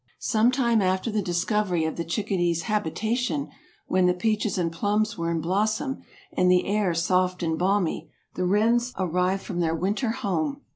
Some 0.17 0.49
time 0.49 0.81
after 0.81 1.11
the 1.11 1.21
discovery 1.21 1.85
of 1.85 1.95
the 1.95 2.03
chickadees' 2.03 2.63
habitation, 2.63 3.49
when 3.85 4.07
the 4.07 4.15
peaches 4.15 4.57
and 4.57 4.71
plums 4.71 5.15
were 5.15 5.29
in 5.29 5.41
blossom 5.41 6.01
and 6.35 6.49
the 6.49 6.65
air 6.65 6.95
soft 6.95 7.43
and 7.43 7.55
balmy 7.55 8.09
the 8.33 8.47
wrens 8.47 8.93
arrived 8.97 9.43
from 9.43 9.59
their 9.59 9.75
winter 9.75 10.09
home. 10.09 10.63